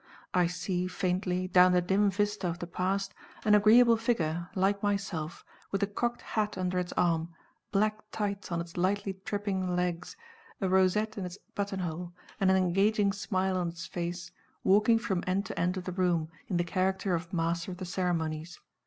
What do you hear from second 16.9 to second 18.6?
of Master of the Ceremonies.